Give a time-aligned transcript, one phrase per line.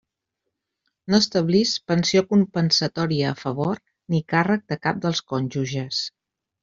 [1.13, 3.77] No establisc pensió compensatòria a favor
[4.15, 6.01] ni càrrec de cap dels cònjuges.